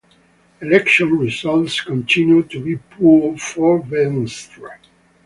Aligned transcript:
Election 0.63 1.11
results 1.15 1.79
continued 1.81 2.49
to 2.49 2.59
be 2.59 2.75
poor 2.75 3.37
for 3.37 3.83
Venstre. 3.83 4.79